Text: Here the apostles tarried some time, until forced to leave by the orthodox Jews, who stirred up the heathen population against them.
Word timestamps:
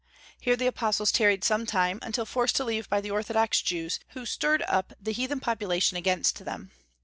Here 0.39 0.55
the 0.55 0.65
apostles 0.65 1.11
tarried 1.11 1.43
some 1.43 1.67
time, 1.67 1.99
until 2.01 2.25
forced 2.25 2.55
to 2.55 2.63
leave 2.63 2.89
by 2.89 3.01
the 3.01 3.11
orthodox 3.11 3.61
Jews, 3.61 3.99
who 4.13 4.25
stirred 4.25 4.63
up 4.63 4.93
the 4.99 5.11
heathen 5.13 5.39
population 5.39 5.95
against 5.95 6.43
them. 6.43 6.71